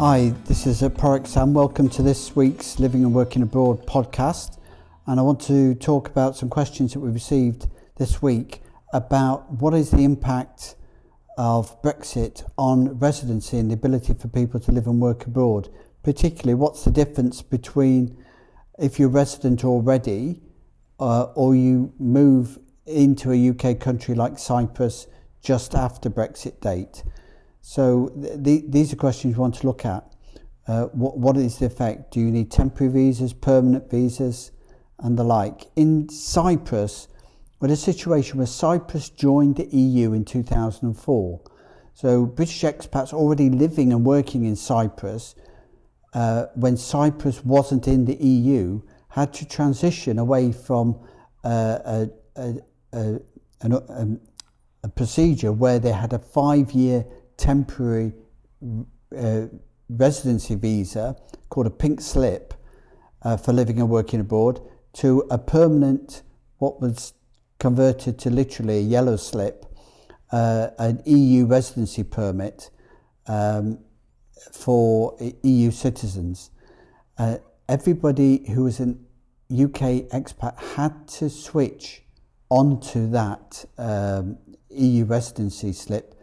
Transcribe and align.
Hi, 0.00 0.32
this 0.46 0.66
is 0.66 0.80
Porrick 0.80 1.26
Sam. 1.26 1.52
Welcome 1.52 1.90
to 1.90 2.00
this 2.00 2.34
week's 2.34 2.78
Living 2.80 3.04
and 3.04 3.12
Working 3.12 3.42
Abroad 3.42 3.86
podcast. 3.86 4.56
And 5.06 5.20
I 5.20 5.22
want 5.22 5.42
to 5.42 5.74
talk 5.74 6.08
about 6.08 6.38
some 6.38 6.48
questions 6.48 6.94
that 6.94 7.00
we 7.00 7.10
received 7.10 7.66
this 7.98 8.22
week 8.22 8.62
about 8.94 9.60
what 9.60 9.74
is 9.74 9.90
the 9.90 10.02
impact 10.04 10.76
of 11.36 11.82
Brexit 11.82 12.50
on 12.56 12.98
residency 12.98 13.58
and 13.58 13.70
the 13.70 13.74
ability 13.74 14.14
for 14.14 14.28
people 14.28 14.58
to 14.60 14.72
live 14.72 14.86
and 14.86 15.02
work 15.02 15.26
abroad. 15.26 15.68
Particularly, 16.02 16.54
what's 16.54 16.82
the 16.82 16.90
difference 16.90 17.42
between 17.42 18.16
if 18.78 18.98
you're 18.98 19.10
resident 19.10 19.66
already 19.66 20.40
uh, 20.98 21.24
or 21.34 21.54
you 21.54 21.92
move 21.98 22.58
into 22.86 23.32
a 23.32 23.50
UK 23.50 23.78
country 23.78 24.14
like 24.14 24.38
Cyprus 24.38 25.08
just 25.42 25.74
after 25.74 26.08
Brexit 26.08 26.58
date. 26.62 27.02
So 27.60 28.12
th- 28.42 28.64
these 28.68 28.92
are 28.92 28.96
questions 28.96 29.36
we 29.36 29.40
want 29.40 29.56
to 29.56 29.66
look 29.66 29.84
at. 29.84 30.04
Uh, 30.66 30.84
what, 30.86 31.18
what 31.18 31.36
is 31.36 31.58
the 31.58 31.66
effect? 31.66 32.12
Do 32.12 32.20
you 32.20 32.30
need 32.30 32.50
temporary 32.50 32.92
visas, 32.92 33.32
permanent 33.32 33.90
visas, 33.90 34.52
and 34.98 35.18
the 35.18 35.24
like? 35.24 35.66
In 35.76 36.08
Cyprus, 36.08 37.08
with 37.60 37.70
a 37.70 37.76
situation 37.76 38.38
where 38.38 38.46
Cyprus 38.46 39.10
joined 39.10 39.56
the 39.56 39.66
EU 39.66 40.12
in 40.12 40.24
2004, 40.24 41.40
so 41.94 42.24
British 42.24 42.62
expats 42.62 43.12
already 43.12 43.50
living 43.50 43.92
and 43.92 44.04
working 44.06 44.44
in 44.44 44.56
Cyprus 44.56 45.34
uh, 46.14 46.46
when 46.54 46.76
Cyprus 46.76 47.44
wasn't 47.44 47.86
in 47.86 48.04
the 48.04 48.16
EU 48.16 48.80
had 49.10 49.32
to 49.34 49.46
transition 49.46 50.18
away 50.18 50.52
from 50.52 50.98
uh, 51.44 51.78
a, 51.84 52.10
a, 52.36 52.54
a, 52.92 53.20
um, 53.62 54.20
a, 54.82 54.88
procedure 54.88 55.52
where 55.52 55.78
they 55.78 55.92
had 55.92 56.12
a 56.12 56.18
five 56.18 56.72
year 56.72 57.04
temporary 57.40 58.12
uh, 59.16 59.46
residency 59.88 60.54
visa 60.54 61.16
called 61.48 61.66
a 61.66 61.70
pink 61.70 62.00
slip 62.00 62.54
uh, 63.22 63.36
for 63.36 63.52
living 63.52 63.80
and 63.80 63.88
working 63.88 64.20
abroad 64.20 64.60
to 64.92 65.26
a 65.30 65.38
permanent, 65.38 66.22
what 66.58 66.80
was 66.80 67.14
converted 67.58 68.18
to 68.18 68.30
literally 68.30 68.78
a 68.78 68.82
yellow 68.82 69.16
slip, 69.16 69.66
uh, 70.32 70.68
an 70.78 71.02
EU 71.06 71.46
residency 71.46 72.02
permit 72.02 72.70
um, 73.26 73.78
for 74.52 75.16
EU 75.42 75.70
citizens. 75.70 76.50
Uh, 77.16 77.38
everybody 77.68 78.44
who 78.50 78.64
was 78.64 78.80
an 78.80 79.04
UK 79.50 80.08
expat 80.12 80.58
had 80.76 81.08
to 81.08 81.30
switch 81.30 82.02
onto 82.50 83.08
that 83.10 83.64
um, 83.78 84.36
EU 84.70 85.04
residency 85.04 85.72
slip 85.72 86.19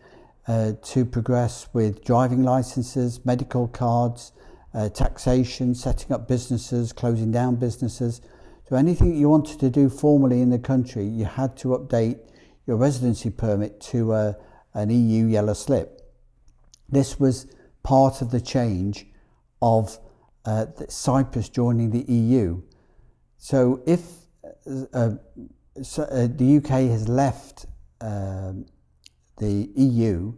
uh, 0.47 0.73
to 0.81 1.05
progress 1.05 1.67
with 1.73 2.03
driving 2.03 2.43
licenses, 2.43 3.25
medical 3.25 3.67
cards, 3.67 4.31
uh, 4.73 4.89
taxation, 4.89 5.75
setting 5.75 6.11
up 6.13 6.27
businesses, 6.27 6.93
closing 6.93 7.31
down 7.31 7.55
businesses. 7.55 8.21
So 8.69 8.75
anything 8.75 9.15
you 9.15 9.29
wanted 9.29 9.59
to 9.59 9.69
do 9.69 9.89
formally 9.89 10.41
in 10.41 10.49
the 10.49 10.59
country, 10.59 11.05
you 11.05 11.25
had 11.25 11.57
to 11.57 11.69
update 11.69 12.19
your 12.65 12.77
residency 12.77 13.29
permit 13.29 13.79
to 13.81 14.13
uh, 14.13 14.33
an 14.73 14.89
EU 14.89 15.25
yellow 15.25 15.53
slip. 15.53 16.01
This 16.89 17.19
was 17.19 17.47
part 17.83 18.21
of 18.21 18.31
the 18.31 18.41
change 18.41 19.07
of 19.61 19.97
uh, 20.45 20.67
Cyprus 20.87 21.49
joining 21.49 21.91
the 21.91 22.11
EU. 22.11 22.61
So 23.37 23.81
if 23.85 24.01
uh, 24.93 25.11
so, 25.81 26.03
uh, 26.03 26.27
the 26.27 26.57
UK 26.57 26.89
has 26.89 27.07
left 27.07 27.65
um, 28.01 28.65
the 29.37 29.69
EU, 29.75 30.33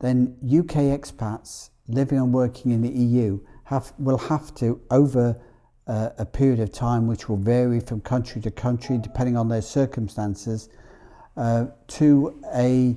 then 0.00 0.36
UK 0.44 0.98
expats 0.98 1.70
living 1.88 2.18
and 2.18 2.32
working 2.32 2.72
in 2.72 2.82
the 2.82 2.90
EU 2.90 3.40
have, 3.64 3.92
will 3.98 4.18
have 4.18 4.54
to, 4.56 4.80
over 4.90 5.40
uh, 5.86 6.10
a 6.18 6.26
period 6.26 6.60
of 6.60 6.72
time 6.72 7.06
which 7.06 7.28
will 7.28 7.36
vary 7.36 7.80
from 7.80 8.00
country 8.00 8.40
to 8.40 8.50
country 8.50 8.98
depending 8.98 9.36
on 9.36 9.48
their 9.48 9.62
circumstances, 9.62 10.68
uh, 11.36 11.66
to 11.88 12.40
a, 12.54 12.96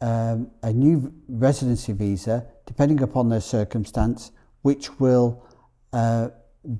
um, 0.00 0.50
a 0.62 0.72
new 0.72 1.12
residency 1.28 1.92
visa 1.92 2.46
depending 2.66 3.02
upon 3.02 3.28
their 3.28 3.40
circumstance, 3.40 4.30
which 4.62 4.98
will 5.00 5.44
uh, 5.92 6.28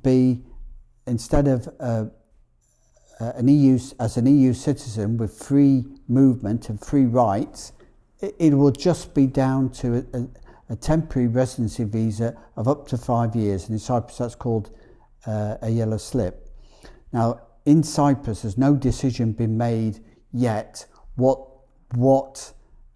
be 0.02 0.42
instead 1.06 1.48
of 1.48 1.68
uh, 1.80 2.04
uh, 3.20 3.32
an 3.36 3.48
EU 3.48 3.78
as 4.00 4.16
an 4.16 4.26
EU 4.26 4.52
citizen 4.52 5.16
with 5.16 5.32
free 5.36 5.84
movement 6.08 6.68
and 6.68 6.80
free 6.80 7.04
rights, 7.04 7.72
it, 8.22 8.54
will 8.54 8.70
just 8.70 9.14
be 9.14 9.26
down 9.26 9.70
to 9.70 9.96
a, 9.96 10.18
a, 10.18 10.28
a, 10.70 10.76
temporary 10.76 11.28
residency 11.28 11.84
visa 11.84 12.36
of 12.56 12.68
up 12.68 12.86
to 12.88 12.96
five 12.96 13.34
years, 13.34 13.64
and 13.64 13.72
in 13.72 13.78
Cyprus 13.78 14.18
that's 14.18 14.34
called 14.34 14.70
uh, 15.26 15.56
a 15.62 15.70
yellow 15.70 15.98
slip. 15.98 16.48
Now, 17.12 17.40
in 17.64 17.82
Cyprus, 17.82 18.42
there's 18.42 18.58
no 18.58 18.74
decision 18.74 19.32
been 19.32 19.56
made 19.56 20.00
yet 20.32 20.86
what 21.16 21.46
what 21.94 22.52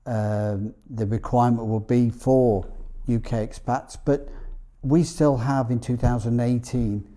um, 0.06 0.74
the 0.88 1.06
requirement 1.06 1.66
will 1.66 1.80
be 1.80 2.10
for 2.10 2.64
UK 3.08 3.44
expats, 3.44 3.98
but 4.02 4.28
we 4.82 5.02
still 5.02 5.36
have 5.36 5.70
in 5.70 5.80
2018 5.80 7.08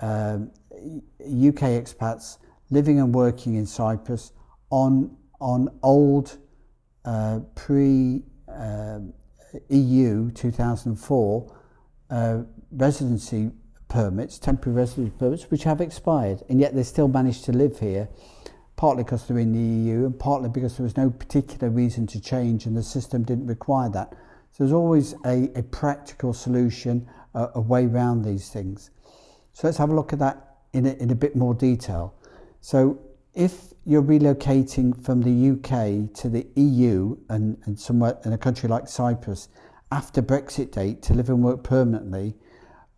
um, 0.00 0.50
UK 0.72 1.74
expats 1.74 2.38
living 2.70 3.00
and 3.00 3.14
working 3.14 3.54
in 3.56 3.66
Cyprus 3.66 4.32
on 4.70 5.16
on 5.40 5.68
old 5.82 6.38
uh, 7.04 7.40
pre 7.54 8.22
uh, 8.48 9.00
EU 9.70 10.30
2004 10.30 11.54
uh, 12.10 12.38
residency 12.72 13.50
permits, 13.88 14.38
temporary 14.38 14.76
residency 14.76 15.12
permits, 15.18 15.50
which 15.50 15.64
have 15.64 15.80
expired, 15.80 16.42
and 16.48 16.60
yet 16.60 16.74
they 16.74 16.82
still 16.82 17.08
managed 17.08 17.44
to 17.44 17.52
live 17.52 17.78
here, 17.78 18.08
partly 18.76 19.02
because 19.02 19.26
they're 19.26 19.38
in 19.38 19.52
the 19.52 19.90
EU 19.90 20.06
and 20.06 20.18
partly 20.18 20.48
because 20.48 20.76
there 20.76 20.84
was 20.84 20.96
no 20.96 21.10
particular 21.10 21.70
reason 21.70 22.06
to 22.06 22.20
change 22.20 22.66
and 22.66 22.76
the 22.76 22.82
system 22.82 23.22
didn't 23.24 23.46
require 23.46 23.88
that. 23.88 24.12
So 24.52 24.64
there's 24.64 24.72
always 24.72 25.14
a, 25.24 25.50
a 25.54 25.62
practical 25.62 26.32
solution, 26.32 27.08
a, 27.34 27.48
a 27.56 27.60
way 27.60 27.86
around 27.86 28.22
these 28.22 28.50
things. 28.50 28.90
So 29.52 29.66
let's 29.66 29.78
have 29.78 29.90
a 29.90 29.94
look 29.94 30.12
at 30.12 30.18
that 30.20 30.58
in 30.72 30.86
a, 30.86 30.92
in 30.94 31.10
a 31.10 31.14
bit 31.14 31.34
more 31.34 31.54
detail. 31.54 32.14
So 32.60 33.00
if 33.38 33.72
you're 33.84 34.02
relocating 34.02 35.00
from 35.02 35.22
the 35.22 35.50
UK 35.52 36.12
to 36.12 36.28
the 36.28 36.44
EU 36.56 37.16
and, 37.30 37.56
and 37.64 37.78
somewhere 37.78 38.18
in 38.24 38.32
a 38.32 38.38
country 38.38 38.68
like 38.68 38.88
Cyprus 38.88 39.48
after 39.92 40.20
Brexit 40.20 40.72
date 40.72 41.02
to 41.02 41.14
live 41.14 41.28
and 41.28 41.42
work 41.42 41.62
permanently, 41.62 42.34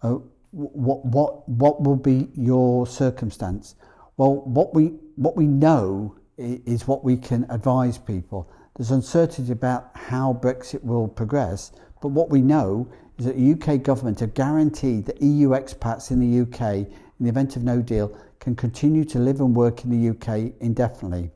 uh, 0.03 0.17
what 0.53 1.05
what 1.05 1.49
what 1.49 1.83
will 1.83 1.95
be 1.95 2.29
your 2.35 2.87
circumstance? 2.87 3.77
Well, 4.17 4.37
what 4.47 4.75
we 4.75 4.95
what 5.17 5.37
we 5.37 5.47
know 5.47 6.17
is 6.39 6.89
what 6.89 7.05
we 7.05 7.19
can 7.19 7.47
advise 7.51 7.99
people. 7.99 8.51
There's 8.77 8.91
uncertainty 8.91 9.53
about 9.53 9.91
how 9.95 10.41
Brexit 10.43 10.83
will 10.83 11.07
progress, 11.07 11.71
but 12.01 12.09
what 12.09 12.31
we 12.31 12.41
know 12.41 12.91
is 13.19 13.27
that 13.27 13.37
the 13.37 13.53
UK 13.53 13.83
government 13.83 14.21
have 14.21 14.33
guaranteed 14.33 15.05
that 15.05 15.21
EU 15.21 15.51
expats 15.51 16.11
in 16.11 16.19
the 16.19 16.41
UK, 16.41 16.87
in 17.21 17.27
the 17.27 17.31
event 17.31 17.55
of 17.55 17.63
no 17.63 17.83
deal, 17.83 18.17
can 18.41 18.57
continue 18.57 19.05
to 19.05 19.19
live 19.19 19.41
and 19.41 19.55
work 19.55 19.85
in 19.85 19.91
the 19.91 20.09
UK 20.11 20.53
indefinitely. 20.61 21.31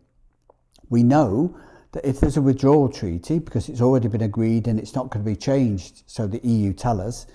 We 0.88 1.02
know 1.02 1.56
that 1.92 2.08
if 2.08 2.18
there's 2.18 2.38
a 2.38 2.42
withdrawal 2.42 2.88
treaty, 2.88 3.38
because 3.38 3.68
it's 3.68 3.82
already 3.82 4.08
been 4.08 4.22
agreed 4.22 4.66
and 4.66 4.80
it's 4.80 4.94
not 4.94 5.10
going 5.10 5.24
to 5.24 5.30
be 5.30 5.36
changed, 5.36 6.02
so 6.06 6.26
the 6.26 6.40
EU 6.46 6.72
tell 6.72 7.00
us, 7.00 7.26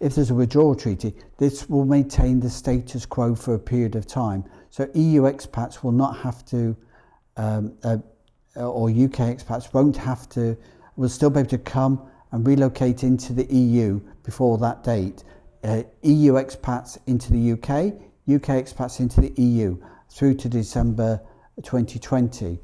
if 0.00 0.16
there's 0.16 0.30
a 0.30 0.34
withdrawal 0.34 0.74
treaty, 0.74 1.14
this 1.38 1.70
will 1.70 1.84
maintain 1.84 2.40
the 2.40 2.50
status 2.50 3.06
quo 3.06 3.36
for 3.36 3.54
a 3.54 3.58
period 3.58 3.94
of 3.94 4.06
time. 4.06 4.44
So 4.70 4.90
EU 4.94 5.22
expats 5.22 5.84
will 5.84 5.92
not 5.92 6.18
have 6.18 6.44
to, 6.46 6.76
um, 7.36 7.74
uh, 7.84 7.98
or 8.56 8.90
UK 8.90 9.30
expats 9.30 9.72
won't 9.72 9.96
have 9.96 10.28
to, 10.30 10.56
will 10.96 11.08
still 11.08 11.30
be 11.30 11.40
able 11.40 11.50
to 11.50 11.58
come 11.58 12.02
and 12.32 12.44
relocate 12.44 13.04
into 13.04 13.32
the 13.32 13.44
EU 13.54 14.00
before 14.24 14.58
that 14.58 14.82
date. 14.82 15.22
Uh, 15.64 15.82
EU 16.02 16.32
expats 16.32 16.98
into 17.06 17.32
the 17.32 17.52
UK, 17.52 17.94
UK 18.28 18.56
expats 18.64 18.98
into 18.98 19.20
the 19.20 19.32
EU 19.40 19.76
through 20.10 20.34
to 20.34 20.48
December 20.48 21.20
2020. 21.62 22.58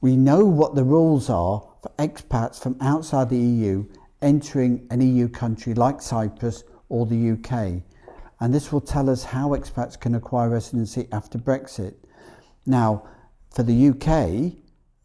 We 0.00 0.16
know 0.16 0.44
what 0.44 0.74
the 0.74 0.84
rules 0.84 1.28
are 1.28 1.66
for 1.82 1.90
expats 1.98 2.62
from 2.62 2.76
outside 2.80 3.28
the 3.28 3.38
EU 3.38 3.86
entering 4.22 4.86
an 4.90 5.00
EU 5.00 5.28
country 5.28 5.74
like 5.74 6.00
Cyprus 6.00 6.62
or 6.88 7.06
the 7.06 7.32
UK, 7.32 7.82
and 8.40 8.54
this 8.54 8.70
will 8.70 8.80
tell 8.80 9.10
us 9.10 9.24
how 9.24 9.48
expats 9.50 9.98
can 9.98 10.14
acquire 10.14 10.48
residency 10.48 11.08
after 11.10 11.38
Brexit. 11.38 11.94
Now, 12.66 13.08
for 13.50 13.64
the 13.64 13.88
UK, 13.88 14.58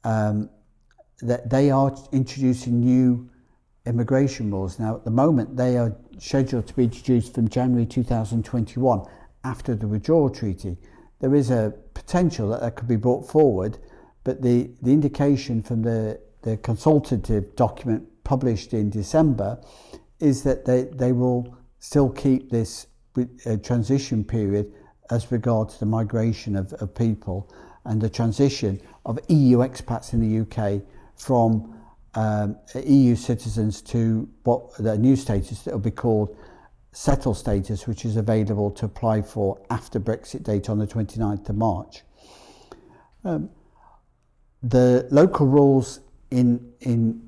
um, 0.04 0.50
that 1.22 1.50
they 1.50 1.72
are 1.72 1.96
introducing 2.12 2.80
new 2.80 3.30
immigration 3.90 4.52
laws. 4.52 4.80
Now, 4.80 4.96
at 4.96 5.04
the 5.04 5.12
moment, 5.12 5.58
they 5.58 5.78
are 5.78 5.96
scheduled 6.20 6.68
to 6.68 6.74
be 6.74 6.86
introduced 6.86 7.34
from 7.34 7.50
January 7.50 7.86
2021 7.86 9.06
after 9.44 9.76
the 9.76 9.88
withdrawal 9.88 10.30
treaty. 10.30 10.78
There 11.20 11.36
is 11.36 11.50
a 11.50 11.74
potential 11.94 12.50
that 12.50 12.62
that 12.62 12.76
could 12.76 12.88
be 12.88 12.96
brought 12.96 13.30
forward, 13.30 13.80
but 14.24 14.42
the, 14.42 14.70
the 14.82 14.92
indication 14.92 15.62
from 15.62 15.82
the, 15.82 16.20
the 16.44 16.58
consultative 16.58 17.56
document 17.56 18.08
published 18.24 18.74
in 18.74 18.90
December 18.90 19.60
is 20.20 20.44
that 20.44 20.66
they, 20.66 20.84
they 20.84 21.12
will 21.12 21.58
still 21.80 22.10
keep 22.10 22.50
this 22.50 22.88
uh, 23.18 23.58
transition 23.64 24.24
period 24.24 24.72
as 25.10 25.32
regards 25.32 25.80
the 25.80 25.86
migration 25.86 26.56
of, 26.56 26.72
of 26.74 26.94
people 26.94 27.52
and 27.86 28.02
the 28.02 28.10
transition 28.10 28.80
of 29.06 29.18
EU 29.30 29.58
expats 29.58 30.14
in 30.14 30.20
the 30.20 30.42
UK 30.42 30.82
from 31.16 31.79
um, 32.16 32.58
EU 32.84 33.16
citizens 33.16 33.82
to 33.84 34.28
what 34.44 34.76
the 34.78 34.98
new 34.98 35.16
status 35.16 35.62
that 35.64 35.74
will 35.74 35.80
be 35.80 35.92
called 35.92 36.36
settle 36.92 37.34
status, 37.34 37.88
which 37.88 38.04
is 38.06 38.18
available 38.18 38.72
to 38.72 38.86
apply 38.86 39.22
for 39.22 39.62
after 39.70 40.00
Brexit 40.00 40.44
date 40.44 40.70
on 40.70 40.80
the 40.80 40.88
29th 40.88 41.50
of 41.50 41.56
March. 41.56 42.02
Um, 43.24 43.50
the 44.64 45.08
local 45.12 45.48
rules 45.48 46.00
in, 46.32 46.74
in, 46.82 47.22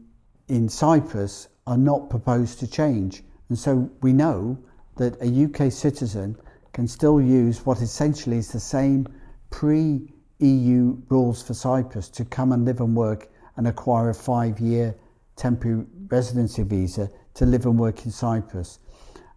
in 0.47 0.67
Cyprus 0.67 1.47
are 1.67 1.77
not 1.77 2.09
proposed 2.09 2.59
to 2.59 2.67
change. 2.67 3.23
And 3.49 3.57
so 3.57 3.89
we 4.01 4.13
know 4.13 4.57
that 4.97 5.15
a 5.21 5.45
UK 5.45 5.71
citizen 5.71 6.35
can 6.73 6.87
still 6.87 7.21
use 7.21 7.65
what 7.65 7.81
essentially 7.81 8.37
is 8.37 8.51
the 8.51 8.59
same 8.59 9.07
pre 9.49 10.11
EU 10.39 10.97
rules 11.09 11.43
for 11.43 11.53
Cyprus 11.53 12.09
to 12.09 12.25
come 12.25 12.51
and 12.51 12.65
live 12.65 12.81
and 12.81 12.95
work 12.95 13.30
and 13.57 13.67
acquire 13.67 14.09
a 14.09 14.13
five 14.13 14.59
year 14.59 14.95
temporary 15.35 15.85
residency 16.07 16.63
visa 16.63 17.09
to 17.33 17.45
live 17.45 17.65
and 17.65 17.79
work 17.79 18.05
in 18.05 18.11
Cyprus. 18.11 18.79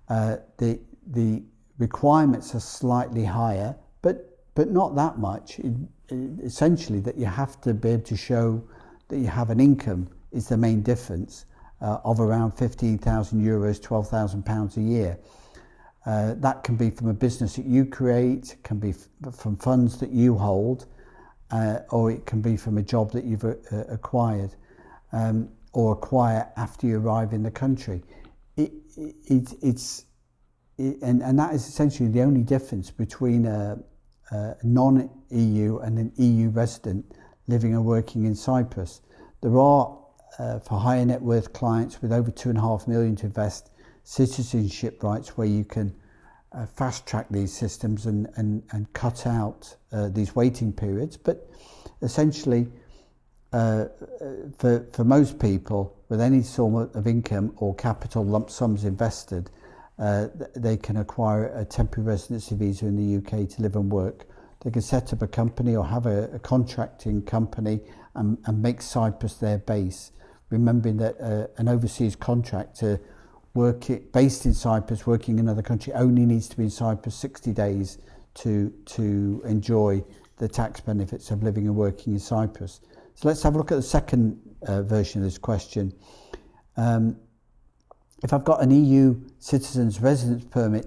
Uh, 0.09 0.37
the, 0.59 0.81
the 1.09 1.43
requirements 1.79 2.55
are 2.55 2.61
slightly 2.61 3.25
higher, 3.25 3.75
but, 4.03 4.39
but 4.55 4.71
not 4.71 4.95
that 4.97 5.19
much. 5.19 5.59
It, 5.61 5.73
it, 6.09 6.41
essentially, 6.43 7.01
that 7.01 7.17
you 7.17 7.27
have 7.27 7.61
to 7.63 7.75
be 7.75 7.91
able 7.91 8.03
to 8.05 8.17
show 8.17 8.63
that 9.09 9.19
you 9.19 9.27
have 9.27 9.51
an 9.51 9.61
income 9.61 10.09
is 10.33 10.49
the 10.49 10.57
main 10.57 10.83
difference 10.83 11.47
uh, 11.81 11.99
of 12.05 12.21
around 12.21 12.53
15,000 12.53 13.41
euros, 13.41 13.81
12,000 13.83 14.45
pounds 14.45 14.77
a 14.77 14.81
year. 14.81 15.19
Uh, 16.07 16.35
that 16.37 16.63
can 16.63 16.77
be 16.77 16.91
from 16.91 17.09
a 17.09 17.15
business 17.15 17.57
that 17.57 17.65
you 17.65 17.87
create, 17.87 18.57
can 18.63 18.79
be 18.79 18.91
f- 18.91 19.35
from 19.35 19.57
funds 19.57 19.99
that 19.99 20.11
you 20.11 20.37
hold, 20.37 20.87
uh, 21.51 21.81
or 21.91 22.11
it 22.11 22.27
can 22.27 22.41
be 22.41 22.57
from 22.57 22.79
a 22.79 22.83
job 22.83 23.13
that 23.13 23.25
you've 23.25 23.45
uh, 23.45 23.55
acquired 23.89 24.55
um, 25.13 25.49
or 25.73 25.93
acquire 25.93 26.49
after 26.57 26.87
you 26.87 26.99
arrive 26.99 27.33
in 27.33 27.43
the 27.43 27.51
country. 27.51 28.03
It, 28.57 28.73
it, 28.97 29.53
it's 29.63 30.07
it, 30.79 30.99
and, 31.03 31.23
and 31.23 31.39
that 31.39 31.55
is 31.55 31.67
essentially 31.69 32.09
the 32.09 32.23
only 32.23 32.43
difference 32.43 32.91
between 32.91 33.47
a, 33.47 33.79
a 34.31 34.57
non-EU 34.63 35.79
and 35.79 35.99
an 35.99 36.13
EU 36.17 36.49
resident 36.51 37.05
living 37.47 37.75
and 37.75 37.85
working 37.85 38.25
in 38.25 38.35
Cyprus. 38.35 39.03
There 39.41 39.59
are, 39.59 39.99
uh, 40.39 40.59
for 40.61 40.79
higher 40.79 41.05
net 41.05 41.23
worth 41.23 41.53
clients 41.53 42.01
with 42.03 42.13
over 42.13 42.31
two 42.31 42.49
and 42.49 42.59
a 42.59 42.63
half 42.63 42.89
million 42.89 43.15
to 43.17 43.27
invest, 43.27 43.71
citizenship 44.03 45.03
rights 45.03 45.37
where 45.37 45.47
you 45.47 45.65
can 45.65 45.95
uh, 46.55 46.67
fast 46.67 47.07
track 47.07 47.27
these 47.31 47.53
systems 47.53 48.07
and, 48.07 48.29
and, 48.37 48.63
and 48.71 48.93
cut 48.93 49.27
out 49.27 49.75
uh, 49.93 50.09
these 50.09 50.35
waiting 50.37 50.73
periods. 50.73 51.17
But 51.17 51.51
essentially, 52.03 52.69
uh, 53.53 53.87
for, 54.59 54.87
for 54.93 55.05
most 55.05 55.39
people 55.39 55.97
with 56.09 56.21
any 56.21 56.43
sort 56.43 56.95
of 56.95 57.07
income 57.07 57.53
or 57.57 57.75
capital 57.75 58.25
lump 58.25 58.51
sums 58.51 58.85
invested, 58.85 59.51
uh, 59.99 60.27
they 60.57 60.77
can 60.77 60.97
acquire 60.97 61.47
a 61.57 61.65
temporary 61.65 62.09
residency 62.09 62.55
visa 62.57 62.87
in 62.87 62.97
the 62.97 63.17
UK 63.19 63.49
to 63.49 63.63
live 63.63 63.77
and 63.77 63.91
work. 63.91 64.27
They 64.65 64.71
can 64.71 64.83
set 64.83 65.13
up 65.13 65.23
a 65.23 65.29
company 65.29 65.77
or 65.77 65.87
have 65.87 66.07
a, 66.07 66.31
a 66.35 66.39
contracting 66.39 67.23
company 67.23 67.81
and, 68.15 68.39
and 68.47 68.63
make 68.63 68.83
Cyprus 68.83 69.35
their 69.35 69.59
base. 69.59 70.11
Remembering 70.51 70.97
that 70.99 71.21
uh, 71.21 71.47
an 71.59 71.69
overseas 71.69 72.17
contractor 72.17 73.01
work 73.55 73.89
it, 73.89 74.13
based 74.13 74.47
in 74.47 74.53
Cyprus, 74.53 75.07
working 75.07 75.39
in 75.39 75.47
another 75.47 75.63
country, 75.63 75.93
only 75.95 76.27
needs 76.27 76.49
to 76.49 76.57
be 76.57 76.65
in 76.65 76.71
Cyprus 76.71 77.15
60 77.15 77.53
days 77.53 77.99
to, 78.35 78.73
to 78.87 79.43
enjoy 79.45 80.05
the 80.39 80.49
tax 80.49 80.81
benefits 80.81 81.31
of 81.31 81.43
living 81.43 81.67
and 81.67 81.77
working 81.77 82.15
in 82.15 82.19
Cyprus. 82.19 82.81
So 83.15 83.29
let's 83.29 83.43
have 83.45 83.55
a 83.55 83.59
look 83.59 83.71
at 83.71 83.77
the 83.77 83.83
second 83.83 84.41
uh, 84.67 84.83
version 84.83 85.21
of 85.21 85.27
this 85.27 85.39
question. 85.39 85.93
Um, 86.77 87.17
if 88.25 88.33
I've 88.33 88.45
got 88.45 88.63
an 88.63 88.71
EU 88.71 89.21
citizen's 89.39 90.01
residence 90.01 90.45
permit 90.45 90.87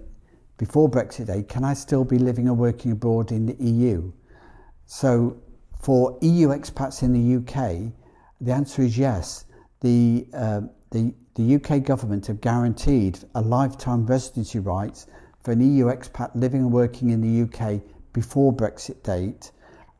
before 0.57 0.89
Brexit 0.89 1.27
Day, 1.27 1.43
can 1.43 1.63
I 1.63 1.73
still 1.73 2.03
be 2.03 2.17
living 2.17 2.47
and 2.47 2.57
working 2.57 2.91
abroad 2.91 3.31
in 3.31 3.45
the 3.45 3.55
EU? 3.63 4.11
So 4.85 5.37
for 5.79 6.17
EU 6.21 6.49
expats 6.49 7.03
in 7.03 7.13
the 7.13 7.37
UK, 7.37 7.93
the 8.41 8.51
answer 8.51 8.81
is 8.81 8.97
yes. 8.97 9.45
The, 9.81 10.27
uh, 10.33 10.61
the 10.91 11.13
the 11.37 11.55
UK 11.55 11.83
government 11.83 12.25
have 12.25 12.41
guaranteed 12.41 13.19
a 13.35 13.41
lifetime 13.41 14.07
residency 14.07 14.57
rights 14.57 15.05
for 15.43 15.51
an 15.51 15.61
EU 15.61 15.85
expat 15.85 16.31
living 16.33 16.61
and 16.61 16.73
working 16.73 17.11
in 17.11 17.21
the 17.21 17.43
UK 17.43 17.79
before 18.11 18.51
Brexit 18.51 19.03
date, 19.03 19.51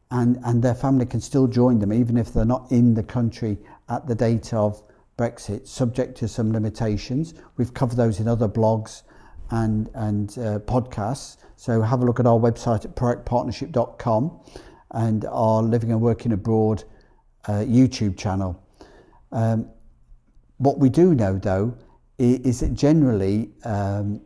and, 0.09 0.39
and 0.43 0.63
their 0.63 0.73
family 0.73 1.05
can 1.05 1.21
still 1.21 1.45
join 1.45 1.77
them 1.77 1.93
even 1.93 2.17
if 2.17 2.33
they're 2.33 2.43
not 2.43 2.71
in 2.71 2.95
the 2.95 3.03
country 3.03 3.59
at 3.87 4.07
the 4.07 4.15
date 4.15 4.51
of 4.51 4.81
Brexit, 5.15 5.67
subject 5.67 6.17
to 6.17 6.27
some 6.27 6.51
limitations. 6.51 7.35
We've 7.55 7.73
covered 7.73 7.97
those 7.97 8.19
in 8.19 8.27
other 8.27 8.49
blogs 8.49 9.03
and, 9.51 9.91
and 9.93 10.31
uh, 10.39 10.59
podcasts. 10.59 11.37
So 11.55 11.83
have 11.83 12.01
a 12.01 12.05
look 12.05 12.19
at 12.19 12.25
our 12.25 12.39
website 12.39 12.83
at 12.83 12.95
proactpartnership.com 12.95 14.39
and 14.91 15.25
our 15.25 15.61
Living 15.61 15.91
and 15.91 16.01
Working 16.01 16.31
Abroad 16.31 16.83
uh, 17.45 17.59
YouTube 17.59 18.17
channel. 18.17 18.59
Um, 19.31 19.69
what 20.57 20.80
we 20.80 20.89
do 20.89 21.13
know, 21.13 21.38
though, 21.38 21.77
is 22.18 22.62
that 22.62 22.74
generally 22.74 23.51
um, 23.63 24.21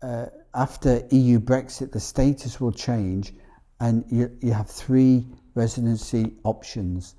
uh, 0.00 0.26
after 0.54 1.06
EU 1.10 1.40
Brexit, 1.40 1.92
the 1.92 2.00
status 2.00 2.60
will 2.60 2.72
change, 2.72 3.32
and 3.80 4.04
you, 4.08 4.30
you 4.40 4.52
have 4.52 4.68
three 4.68 5.26
residency 5.54 6.34
options. 6.44 7.16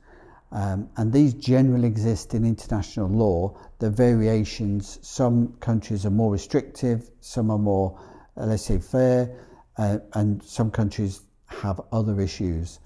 Um, 0.51 0.89
and 0.97 1.11
these 1.11 1.33
generally 1.33 1.87
exist 1.87 2.35
in 2.35 2.45
international 2.45 3.09
law. 3.09 3.57
The 3.79 3.89
variations, 3.89 4.99
some 5.01 5.53
countries 5.59 6.05
are 6.05 6.11
more 6.11 6.31
restrictive, 6.31 7.09
some 7.21 7.49
are 7.49 7.57
more, 7.57 7.99
uh, 8.37 8.45
let's 8.45 8.63
say, 8.63 8.77
fair, 8.77 9.35
uh, 9.77 9.97
and 10.13 10.43
some 10.43 10.69
countries 10.69 11.21
have 11.47 11.81
other 11.91 12.21
issues. 12.21 12.79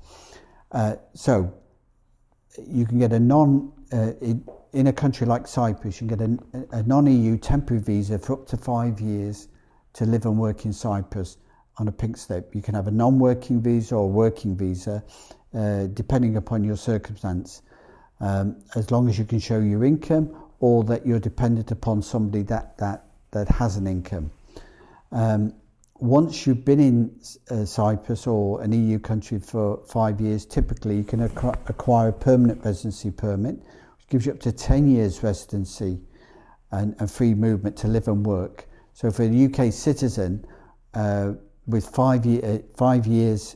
Uh, 0.72 0.96
so 1.14 1.54
you 2.66 2.86
can 2.86 3.00
get 3.00 3.12
a 3.12 3.20
non, 3.20 3.74
uh, 3.92 4.12
in 4.74 4.88
a 4.88 4.94
country 4.94 5.26
like 5.26 5.48
Cyprus, 5.48 6.02
you 6.02 6.08
can 6.08 6.18
get 6.18 6.30
a, 6.54 6.78
a 6.78 6.84
non-EU 6.84 7.38
temporary 7.38 7.82
visa 7.82 8.20
for 8.20 8.34
up 8.34 8.48
to 8.48 8.58
five 8.58 9.00
years 9.00 9.48
to 9.94 10.06
live 10.06 10.26
and 10.26 10.38
work 10.38 10.66
in 10.66 10.74
Cyprus 10.74 11.38
on 11.78 11.88
a 11.88 11.92
pink 11.92 12.18
slip. 12.18 12.54
You 12.54 12.62
can 12.62 12.76
have 12.76 12.88
a 12.88 12.92
non-working 12.92 13.62
visa 13.62 13.96
or 13.96 14.10
working 14.10 14.56
visa, 14.56 15.04
uh, 15.54 15.88
depending 15.94 16.38
upon 16.38 16.64
your 16.64 16.78
circumstance, 16.78 17.62
um, 18.20 18.58
as 18.76 18.92
long 18.92 19.08
as 19.10 19.18
you 19.18 19.26
can 19.26 19.40
show 19.40 19.60
your 19.60 19.84
income 19.84 20.36
or 20.60 20.84
that 20.84 21.06
you're 21.06 21.20
dependent 21.20 21.72
upon 21.72 22.02
somebody 22.02 22.44
that 22.44 22.78
that 22.78 23.06
that 23.32 23.48
has 23.50 23.78
an 23.78 23.88
income. 23.88 24.32
Um, 25.12 25.54
once 26.00 26.46
you've 26.46 26.64
been 26.64 26.80
in 26.80 27.20
uh, 27.50 27.66
Cyprus 27.66 28.28
or 28.28 28.62
an 28.62 28.72
EU 28.72 29.00
country 29.00 29.40
for 29.40 29.84
five 29.88 30.22
years, 30.22 30.46
typically 30.46 30.98
you 30.98 31.04
can 31.04 31.22
acquire 31.22 32.10
a 32.10 32.14
permanent 32.14 32.64
residency 32.64 33.10
permit, 33.10 33.56
which 33.56 34.08
gives 34.10 34.26
you 34.26 34.32
up 34.32 34.40
to 34.42 34.52
10 34.52 34.88
years 34.88 35.24
residency 35.24 36.00
and, 36.72 36.96
and 37.00 37.10
free 37.10 37.34
movement 37.34 37.76
to 37.78 37.88
live 37.88 38.08
and 38.08 38.26
work. 38.26 38.68
So 38.94 39.10
for 39.12 39.24
a 39.24 39.46
UK 39.46 39.74
citizen 39.74 40.46
uh, 40.94 41.34
with 41.66 41.88
five, 41.88 42.26
year, 42.26 42.42
uh, 42.44 42.58
five 42.76 43.08
years 43.08 43.56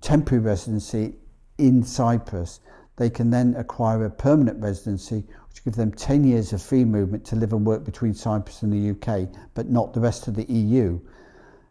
temporary 0.00 0.42
residency 0.42 1.14
in 1.58 1.82
Cyprus, 1.82 2.60
they 2.96 3.10
can 3.10 3.30
then 3.30 3.54
acquire 3.56 4.04
a 4.04 4.10
permanent 4.10 4.60
residency, 4.60 5.24
which 5.48 5.64
gives 5.64 5.76
them 5.76 5.92
10 5.92 6.24
years 6.24 6.52
of 6.52 6.62
free 6.62 6.84
movement 6.84 7.24
to 7.26 7.36
live 7.36 7.52
and 7.52 7.66
work 7.66 7.84
between 7.84 8.14
Cyprus 8.14 8.62
and 8.62 8.72
the 8.72 8.90
UK, 8.90 9.28
but 9.54 9.68
not 9.68 9.92
the 9.92 10.00
rest 10.00 10.28
of 10.28 10.34
the 10.34 10.50
EU. 10.50 10.98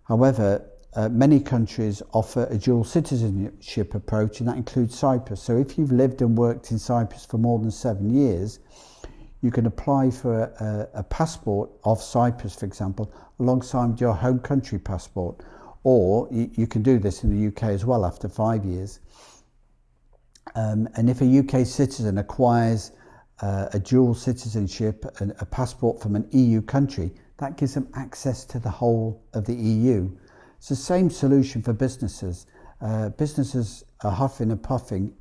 However, 0.07 0.69
uh, 0.93 1.09
many 1.09 1.39
countries 1.39 2.01
offer 2.13 2.47
a 2.49 2.57
dual 2.57 2.83
citizenship 2.85 3.93
approach, 3.93 4.39
and 4.39 4.47
that 4.47 4.55
includes 4.55 4.97
Cyprus. 4.97 5.41
So, 5.41 5.57
if 5.57 5.77
you've 5.77 5.91
lived 5.91 6.21
and 6.21 6.37
worked 6.37 6.71
in 6.71 6.79
Cyprus 6.79 7.25
for 7.25 7.37
more 7.37 7.59
than 7.59 7.71
seven 7.71 8.09
years, 8.09 8.59
you 9.41 9.51
can 9.51 9.65
apply 9.65 10.09
for 10.09 10.43
a, 10.43 10.89
a, 10.99 11.03
passport 11.03 11.69
of 11.83 12.01
Cyprus, 12.01 12.55
for 12.55 12.65
example, 12.65 13.11
alongside 13.39 13.99
your 14.01 14.13
home 14.13 14.39
country 14.39 14.79
passport. 14.79 15.43
Or 15.83 16.27
you, 16.31 16.49
you 16.53 16.67
can 16.67 16.81
do 16.81 16.99
this 16.99 17.23
in 17.23 17.29
the 17.29 17.47
UK 17.47 17.63
as 17.63 17.85
well 17.85 18.05
after 18.05 18.27
five 18.27 18.65
years. 18.65 18.99
Um, 20.55 20.87
and 20.95 21.09
if 21.09 21.21
a 21.21 21.39
UK 21.39 21.67
citizen 21.67 22.17
acquires 22.17 22.91
uh, 23.41 23.67
a 23.73 23.79
dual 23.79 24.15
citizenship, 24.15 25.05
and 25.19 25.35
a 25.39 25.45
passport 25.45 26.01
from 26.01 26.15
an 26.15 26.27
EU 26.31 26.61
country, 26.61 27.11
that 27.37 27.57
gives 27.57 27.73
them 27.73 27.87
access 27.95 28.45
to 28.45 28.59
the 28.59 28.69
whole 28.69 29.23
of 29.33 29.45
the 29.45 29.55
EU. 29.55 30.09
It's 30.57 30.69
the 30.69 30.75
same 30.75 31.09
solution 31.09 31.61
for 31.61 31.73
businesses. 31.73 32.47
Uh, 32.81 33.09
businesses 33.09 33.83
are 34.03 34.11
huffing 34.11 34.51
and 34.51 34.61
puffing 34.61 35.13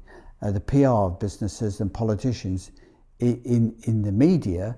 uh, 0.42 0.50
the 0.50 0.60
PR 0.60 0.86
of 0.86 1.18
businesses 1.18 1.80
and 1.80 1.92
politicians 1.92 2.70
in, 3.18 3.40
in, 3.44 3.76
in 3.84 4.02
the 4.02 4.12
media 4.12 4.76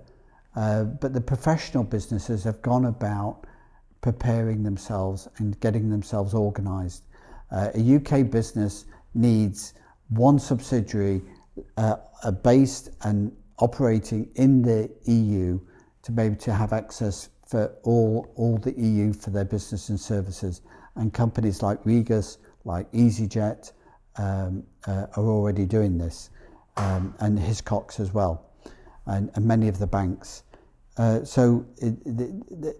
Uh, 0.58 0.82
but 0.82 1.12
the 1.12 1.20
professional 1.20 1.84
businesses 1.84 2.42
have 2.42 2.60
gone 2.62 2.86
about 2.86 3.44
preparing 4.00 4.64
themselves 4.64 5.28
and 5.36 5.58
getting 5.60 5.88
themselves 5.88 6.34
organised. 6.34 7.04
Uh, 7.52 7.70
a 7.76 7.96
UK 7.96 8.28
business 8.28 8.84
needs 9.14 9.74
one 10.08 10.36
subsidiary 10.36 11.22
uh, 11.76 11.96
based 12.42 12.90
and 13.02 13.30
operating 13.60 14.28
in 14.34 14.60
the 14.60 14.90
EU 15.04 15.60
to 16.08 16.12
be 16.12 16.22
able 16.22 16.36
to 16.36 16.54
have 16.54 16.72
access 16.72 17.28
for 17.46 17.70
all, 17.82 18.32
all 18.36 18.56
the 18.56 18.72
EU 18.80 19.12
for 19.12 19.28
their 19.28 19.44
business 19.44 19.90
and 19.90 20.00
services. 20.00 20.62
And 20.96 21.12
companies 21.12 21.62
like 21.62 21.84
Regus, 21.84 22.38
like 22.64 22.90
EasyJet, 22.92 23.72
um, 24.16 24.64
uh, 24.86 25.06
are 25.16 25.26
already 25.26 25.66
doing 25.66 25.98
this, 25.98 26.30
um, 26.78 27.14
and 27.20 27.38
Hiscox 27.38 28.00
as 28.00 28.14
well, 28.14 28.50
and, 29.04 29.30
and 29.34 29.44
many 29.44 29.68
of 29.68 29.78
the 29.78 29.86
banks. 29.86 30.44
Uh, 30.96 31.22
so 31.24 31.66
it, 31.76 31.94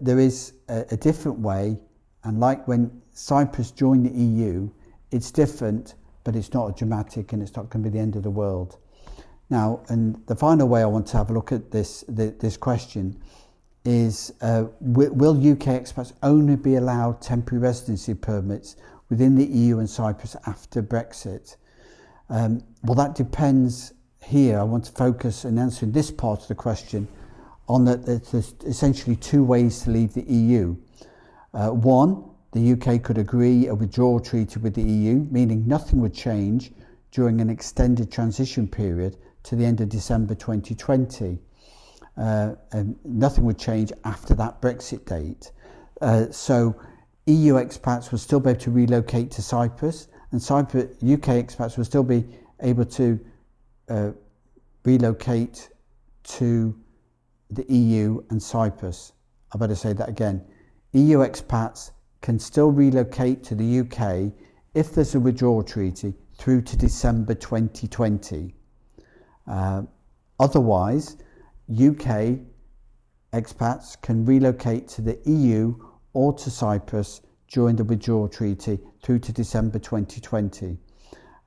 there 0.03 0.17
is 0.17 0.53
a, 0.67 0.85
a 0.89 0.97
different 0.97 1.37
way, 1.37 1.77
and 2.23 2.39
like 2.39 2.67
when 2.67 2.99
Cyprus 3.13 3.69
joined 3.69 4.07
the 4.07 4.19
EU, 4.19 4.67
it's 5.11 5.29
different, 5.29 5.93
but 6.23 6.35
it's 6.35 6.51
not 6.51 6.75
dramatic 6.75 7.31
and 7.31 7.43
it's 7.43 7.55
not 7.55 7.69
going 7.69 7.83
to 7.83 7.89
be 7.91 7.93
the 7.95 8.01
end 8.01 8.15
of 8.15 8.23
the 8.23 8.31
world. 8.31 8.79
Now, 9.49 9.81
and 9.89 10.21
the 10.27 10.35
final 10.35 10.67
way 10.67 10.81
I 10.81 10.85
want 10.85 11.07
to 11.07 11.17
have 11.17 11.29
a 11.29 11.33
look 11.33 11.51
at 11.51 11.71
this 11.71 12.03
this 12.07 12.57
question 12.57 13.19
is 13.85 14.33
uh, 14.41 14.65
will 14.81 15.35
UK 15.35 15.81
expats 15.81 16.13
only 16.21 16.55
be 16.55 16.75
allowed 16.75 17.21
temporary 17.21 17.61
residency 17.61 18.13
permits 18.13 18.75
within 19.09 19.35
the 19.35 19.45
EU 19.45 19.79
and 19.79 19.89
Cyprus 19.89 20.35
after 20.45 20.83
Brexit? 20.83 21.55
Um, 22.29 22.63
well, 22.83 22.95
that 22.95 23.15
depends 23.15 23.93
here. 24.23 24.59
I 24.59 24.63
want 24.63 24.85
to 24.85 24.91
focus 24.91 25.45
in 25.45 25.57
answering 25.57 25.93
this 25.93 26.11
part 26.11 26.41
of 26.41 26.47
the 26.47 26.55
question 26.55 27.07
on 27.67 27.85
that 27.85 28.05
there's 28.05 28.53
essentially 28.65 29.15
two 29.15 29.43
ways 29.43 29.81
to 29.83 29.91
leave 29.91 30.13
the 30.13 30.23
EU. 30.23 30.75
Uh, 31.53 31.69
one, 31.69 32.23
the 32.51 32.73
UK 32.73 33.01
could 33.01 33.17
agree 33.17 33.67
a 33.67 33.73
withdrawal 33.73 34.19
treaty 34.19 34.59
with 34.59 34.75
the 34.75 34.83
EU, 34.83 35.27
meaning 35.31 35.67
nothing 35.67 36.01
would 36.01 36.13
change 36.13 36.71
during 37.11 37.41
an 37.41 37.49
extended 37.49 38.11
transition 38.11 38.67
period 38.67 39.17
to 39.49 39.55
the 39.55 39.65
end 39.65 39.81
of 39.81 39.89
December 39.89 40.35
2020. 40.35 41.39
Uh, 42.15 42.53
and 42.71 42.95
nothing 43.03 43.45
would 43.45 43.57
change 43.57 43.91
after 44.03 44.35
that 44.35 44.61
Brexit 44.61 45.05
date. 45.05 45.51
Uh, 46.01 46.25
so 46.29 46.79
EU 47.25 47.55
expats 47.55 48.11
would 48.11 48.21
still 48.21 48.39
be 48.39 48.51
able 48.51 48.59
to 48.59 48.69
relocate 48.69 49.31
to 49.31 49.41
Cyprus, 49.41 50.07
and 50.31 50.39
Cyprus 50.39 50.91
UK 51.01 51.43
expats 51.43 51.77
would 51.77 51.87
still 51.87 52.03
be 52.03 52.25
able 52.59 52.85
to 52.85 53.19
uh, 53.89 54.11
relocate 54.85 55.69
to 56.23 56.75
the 57.49 57.65
EU 57.73 58.21
and 58.29 58.41
Cyprus. 58.41 59.13
I 59.51 59.57
better 59.57 59.75
say 59.75 59.93
that 59.93 60.09
again. 60.09 60.45
EU 60.93 61.19
expats 61.19 61.89
can 62.21 62.37
still 62.37 62.71
relocate 62.71 63.43
to 63.45 63.55
the 63.55 63.79
UK 63.79 64.31
if 64.75 64.93
there's 64.93 65.15
a 65.15 65.19
withdrawal 65.19 65.63
treaty 65.63 66.13
through 66.35 66.61
to 66.61 66.77
December 66.77 67.33
2020. 67.33 68.53
Uh, 69.49 69.81
otherwise, 70.39 71.17
UK 71.69 72.39
expats 73.33 73.99
can 74.01 74.23
relocate 74.25 74.87
to 74.87 75.01
the 75.01 75.19
EU 75.25 75.75
or 76.13 76.33
to 76.33 76.49
Cyprus 76.49 77.21
during 77.47 77.75
the 77.75 77.83
withdrawal 77.83 78.29
treaty 78.29 78.79
through 79.03 79.19
to 79.19 79.33
December 79.33 79.79
2020. 79.79 80.77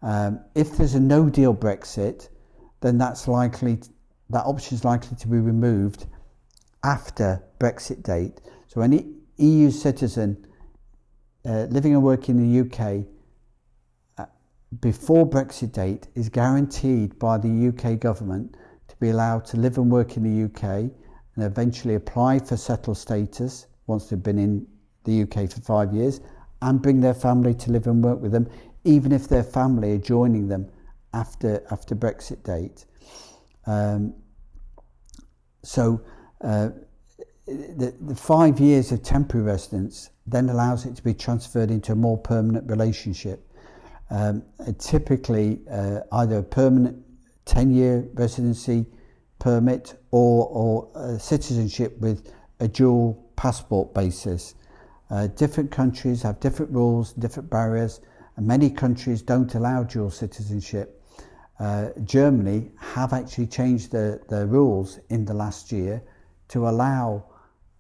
Um, 0.03 0.41
if 0.55 0.77
there's 0.77 0.95
a 0.95 1.01
no 1.01 1.31
deal 1.31 1.55
Brexit, 1.55 2.29
then 2.81 2.99
that's 2.99 3.29
likely 3.29 3.79
that 4.31 4.45
option 4.45 4.77
is 4.77 4.85
likely 4.85 5.17
to 5.17 5.29
be 5.29 5.39
removed 5.39 6.07
after 6.83 7.43
Brexit 7.61 8.03
date. 8.03 8.41
So 8.67 8.81
any 8.81 9.07
EU 9.37 9.71
citizen 9.71 10.47
uh, 11.45 11.67
living 11.71 11.95
and 11.95 12.03
working 12.03 12.39
in 12.39 12.53
the 12.53 12.61
UK 12.61 13.05
before 14.81 15.29
Brexit 15.29 15.73
date 15.73 16.09
is 16.15 16.29
guaranteed 16.29 17.19
by 17.19 17.39
the 17.39 17.69
UK 17.69 18.01
government 18.01 18.57
to 18.89 18.97
be 18.97 19.11
allowed 19.11 19.45
to 19.47 19.57
live 19.59 19.77
and 19.77 19.91
work 19.91 20.17
in 20.17 20.23
the 20.23 20.45
UK 20.45 20.91
and 21.35 21.45
eventually 21.45 21.95
apply 21.95 22.39
for 22.39 22.57
settled 22.57 22.97
status 22.97 23.67
once 23.87 24.09
they've 24.09 24.23
been 24.23 24.39
in 24.39 24.67
the 25.05 25.23
UK 25.23 25.51
for 25.51 25.61
five 25.61 25.93
years 25.93 26.21
and 26.63 26.81
bring 26.81 27.01
their 27.01 27.15
family 27.15 27.55
to 27.55 27.71
live 27.71 27.87
and 27.87 28.03
work 28.03 28.21
with 28.21 28.33
them, 28.33 28.49
even 28.85 29.13
if 29.13 29.29
their 29.29 29.43
family 29.43 29.93
are 29.93 29.99
joining 29.99 30.49
them 30.49 30.71
after 31.13 31.63
after 31.71 31.95
Brexit 31.95 32.43
date. 32.43 32.87
Um, 33.67 34.15
so 35.63 36.01
uh, 36.41 36.71
the, 37.47 37.95
the 38.01 38.15
five 38.15 38.61
years 38.61 38.93
of 38.93 39.03
temporary 39.03 39.45
residence 39.45 40.11
then 40.27 40.49
allows 40.49 40.87
it 40.87 40.97
to 40.97 41.03
be 41.03 41.15
transferred 41.15 41.71
into 41.71 41.93
a 41.93 41.97
more 41.97 42.17
permanent 42.17 42.69
relationship. 42.71 43.52
Um, 44.13 44.43
typically, 44.79 45.61
uh, 45.71 46.01
either 46.13 46.39
a 46.39 46.43
permanent 46.43 47.03
10 47.47 47.73
year 47.73 48.07
residency 48.13 48.85
permit 49.39 49.99
or, 50.11 50.47
or 50.49 51.19
citizenship 51.19 51.99
with 51.99 52.31
a 52.61 52.69
dual 52.69 53.27
passport 53.37 53.95
basis. 53.95 54.55
Uh, 55.11 55.29
different 55.29 55.71
countries 55.71 56.23
have 56.23 56.39
different 56.41 56.71
rules, 56.73 57.15
different 57.15 57.49
barriers, 57.49 58.01
and 58.37 58.47
many 58.47 58.69
countries 58.69 59.23
don't 59.23 59.55
allow 59.55 59.83
dual 59.83 60.11
citizenship. 60.11 61.03
Uh, 61.59 61.89
Germany 62.05 62.71
have 62.79 63.15
actually 63.15 63.47
changed 63.47 63.93
the, 63.93 64.21
the 64.29 64.47
rules 64.47 65.01
in 65.09 65.25
the 65.25 65.35
last 65.35 65.73
year 65.73 66.03
to 66.49 66.69
allow 66.69 67.25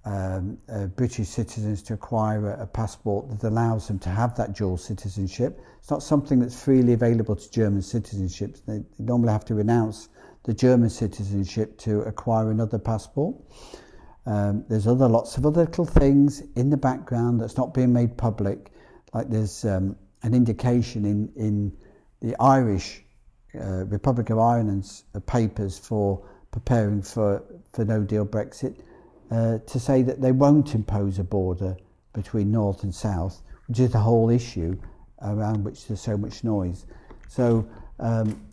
um, 0.04 0.58
uh, 0.68 0.86
British 0.86 1.28
citizens 1.28 1.82
to 1.84 1.94
acquire 1.94 2.50
a, 2.50 2.62
a 2.64 2.66
passport 2.66 3.28
that 3.30 3.46
allows 3.46 3.86
them 3.86 3.98
to 4.00 4.08
have 4.08 4.36
that 4.36 4.54
dual 4.54 4.76
citizenship. 4.76 5.60
It's 5.78 5.90
not 5.90 6.02
something 6.02 6.40
that's 6.40 6.60
freely 6.60 6.92
available 6.92 7.36
to 7.36 7.50
German 7.50 7.82
citizenship. 7.82 8.56
They, 8.66 8.78
they 8.78 9.04
normally 9.04 9.32
have 9.32 9.44
to 9.46 9.54
renounce 9.54 10.08
the 10.44 10.54
German 10.54 10.90
citizenship 10.90 11.78
to 11.78 12.00
acquire 12.00 12.50
another 12.50 12.78
passport. 12.78 13.36
Um, 14.26 14.64
there's 14.68 14.86
other 14.86 15.08
lots 15.08 15.36
of 15.36 15.46
other 15.46 15.64
little 15.64 15.84
things 15.84 16.42
in 16.56 16.70
the 16.70 16.76
background 16.76 17.40
that's 17.40 17.56
not 17.56 17.74
being 17.74 17.92
made 17.92 18.16
public, 18.16 18.72
like 19.12 19.28
there's 19.28 19.64
um, 19.64 19.96
an 20.22 20.34
indication 20.34 21.04
in, 21.04 21.32
in 21.36 21.72
the 22.20 22.36
Irish 22.40 23.04
uh, 23.54 23.84
Republic 23.84 24.30
of 24.30 24.38
Ireland's 24.38 25.04
uh, 25.14 25.20
papers 25.20 25.78
for 25.78 26.24
preparing 26.50 27.02
for, 27.02 27.42
for 27.72 27.84
no 27.84 28.02
deal 28.02 28.24
Brexit 28.24 28.76
uh, 29.32 29.58
to 29.66 29.80
say 29.80 30.02
that 30.02 30.20
they 30.20 30.30
won't 30.30 30.74
impose 30.74 31.18
a 31.18 31.24
border 31.24 31.74
between 32.12 32.52
North 32.52 32.82
and 32.82 32.94
South, 32.94 33.40
which 33.66 33.80
is 33.80 33.90
the 33.90 33.98
whole 33.98 34.28
issue 34.28 34.76
around 35.22 35.64
which 35.64 35.86
there's 35.86 36.02
so 36.02 36.18
much 36.18 36.44
noise. 36.44 36.84
So 37.28 37.66
um, 37.98 38.44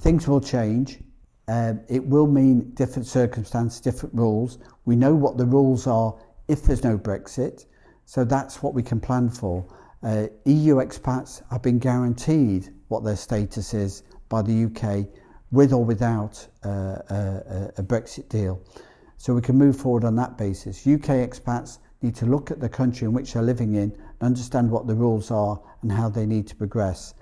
things 0.00 0.26
will 0.26 0.40
change. 0.40 0.98
Um, 1.46 1.80
it 1.88 2.04
will 2.04 2.26
mean 2.26 2.70
different 2.74 3.06
circumstances, 3.06 3.80
different 3.80 4.16
rules. 4.16 4.58
We 4.84 4.96
know 4.96 5.14
what 5.14 5.38
the 5.38 5.46
rules 5.46 5.86
are 5.86 6.12
if 6.48 6.62
there's 6.62 6.82
no 6.82 6.98
Brexit, 6.98 7.66
so 8.04 8.24
that's 8.24 8.62
what 8.64 8.74
we 8.74 8.82
can 8.82 8.98
plan 8.98 9.28
for. 9.30 9.64
Uh, 10.02 10.26
EU 10.44 10.76
expats 10.76 11.42
have 11.52 11.62
been 11.62 11.78
guaranteed 11.78 12.74
what 12.88 13.04
their 13.04 13.16
status 13.16 13.74
is 13.74 14.02
by 14.28 14.42
the 14.42 14.64
UK 14.64 15.06
with 15.52 15.72
or 15.72 15.84
without 15.84 16.44
uh, 16.64 16.98
a, 17.10 17.72
a 17.78 17.82
Brexit 17.82 18.28
deal. 18.28 18.60
So 19.18 19.34
we 19.34 19.42
can 19.42 19.58
move 19.58 19.76
forward 19.76 20.04
on 20.04 20.14
that 20.16 20.38
basis. 20.38 20.86
UK 20.86 21.26
expats 21.26 21.78
need 22.02 22.14
to 22.14 22.26
look 22.26 22.52
at 22.52 22.60
the 22.60 22.68
country 22.68 23.04
in 23.04 23.12
which 23.12 23.32
they're 23.32 23.42
living 23.42 23.74
in 23.74 23.92
and 23.92 24.22
understand 24.22 24.70
what 24.70 24.86
the 24.86 24.94
rules 24.94 25.30
are 25.32 25.60
and 25.82 25.90
how 25.90 26.08
they 26.08 26.24
need 26.24 26.46
to 26.46 26.54
progress. 26.54 27.14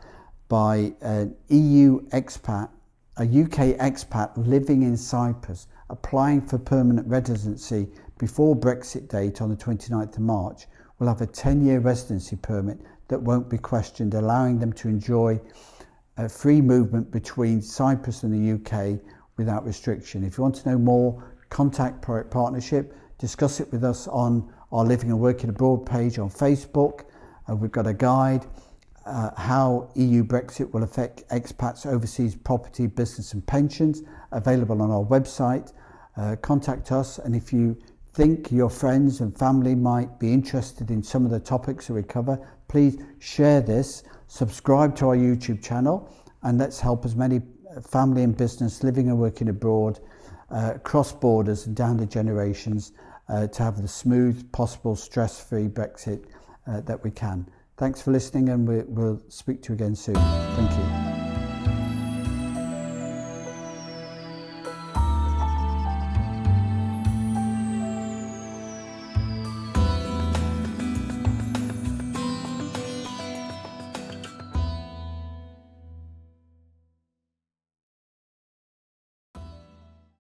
By 0.49 0.95
an 1.01 1.35
EU 1.49 2.03
expat, 2.11 2.69
a 3.17 3.25
UK 3.25 3.79
expat 3.79 4.31
living 4.37 4.83
in 4.83 4.97
Cyprus, 4.97 5.69
applying 5.89 6.43
for 6.43 6.59
permanent 6.59 7.09
residency 7.09 7.89
before 8.19 8.55
Brexit 8.55 9.09
date 9.09 9.41
on 9.41 9.49
the 9.49 9.57
29th 9.57 10.17
of 10.17 10.21
March, 10.21 10.67
will 10.99 11.09
have 11.09 11.23
a 11.23 11.27
10 11.27 11.65
year 11.65 11.81
residency 11.81 12.37
permit 12.37 12.79
that 13.09 13.21
won't 13.21 13.49
be 13.49 13.59
questioned, 13.59 14.13
allowing 14.15 14.59
them 14.59 14.73
to 14.75 14.89
enjoy 14.89 15.41
free 16.29 16.61
movement 16.61 17.11
between 17.11 17.63
Cyprus 17.63 18.23
and 18.23 18.33
the 18.33 18.53
UK 18.55 19.01
without 19.37 19.65
restriction. 19.65 20.25
If 20.25 20.37
you 20.37 20.43
want 20.43 20.57
to 20.57 20.71
know 20.71 20.79
more, 20.79 21.36
contact 21.51 22.03
Proact 22.03 22.31
Partnership, 22.31 22.95
discuss 23.19 23.61
it 23.61 23.71
with 23.73 23.85
us 23.85 24.09
on 24.09 24.53
our 24.73 24.85
Living 24.85 25.11
and 25.11 25.21
Working 25.21 25.51
Abroad 25.51 25.87
page 25.87 26.19
on 26.19 26.29
Facebook. 26.29 27.05
Uh, 27.49 27.57
we've 27.57 27.73
got 27.73 27.87
a 27.87 27.95
guide 27.95 28.47
uh, 29.07 29.31
how 29.37 29.89
EU 29.95 30.25
Brexit 30.25 30.71
will 30.73 30.83
affect 30.83 31.27
expats 31.29 31.87
overseas 31.87 32.35
property, 32.35 32.87
business 32.87 33.33
and 33.33 33.47
pensions 33.47 34.03
available 34.33 34.83
on 34.83 34.91
our 34.91 35.05
website. 35.05 35.73
Uh, 36.17 36.35
contact 36.37 36.91
us 36.93 37.19
and 37.19 37.37
if 37.37 37.53
you 37.53 37.79
think 38.15 38.51
your 38.51 38.71
friends 38.71 39.21
and 39.21 39.37
family 39.39 39.75
might 39.75 40.19
be 40.19 40.33
interested 40.33 40.91
in 40.91 41.03
some 41.03 41.25
of 41.25 41.31
the 41.31 41.39
topics 41.39 41.87
that 41.87 41.95
we 41.95 42.03
cover, 42.03 42.39
please 42.69 42.99
share 43.19 43.61
this, 43.61 44.03
subscribe 44.27 44.97
to 44.97 45.09
our 45.09 45.17
YouTube 45.17 45.63
channel, 45.63 46.11
and 46.43 46.59
let's 46.59 46.81
help 46.81 47.05
as 47.05 47.15
many 47.15 47.41
family 47.83 48.23
and 48.23 48.37
business 48.37 48.83
living 48.83 49.09
and 49.09 49.19
working 49.19 49.51
abroad 49.51 50.01
uh, 50.51 50.73
across 50.75 51.13
borders 51.13 51.67
and 51.67 51.77
down 51.77 51.97
the 51.97 52.07
generations 52.07 52.93
uh, 53.29 53.47
to 53.49 53.63
have 53.63 53.81
the 53.83 53.89
smooth, 53.89 54.51
possible, 54.53 54.97
stress 54.97 55.43
free 55.43 55.69
Brexit 55.69 56.25
uh, 56.67 56.81
that 56.83 57.03
we 57.03 57.11
can. 57.11 57.49
Thanks 57.77 58.01
for 58.01 58.11
listening, 58.11 58.49
and 58.49 58.67
we, 58.67 58.83
we'll 58.87 59.21
speak 59.29 59.63
to 59.63 59.73
you 59.73 59.75
again 59.75 59.95
soon. 59.95 60.15
Thank 60.15 60.71
you. 60.71 61.06